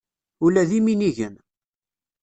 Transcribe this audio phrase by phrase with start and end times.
[0.45, 1.35] Ula d iminigen.